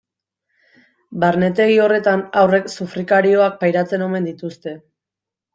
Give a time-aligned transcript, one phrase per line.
[1.23, 4.79] Barnetegi horretan haurrek sufrikarioak pairatzen omen dituzte.